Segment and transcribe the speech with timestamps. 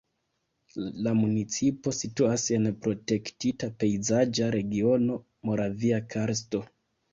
[1.07, 5.21] La municipo situas en protektita pejzaĝa regiono
[5.53, 6.67] Moravia karsto.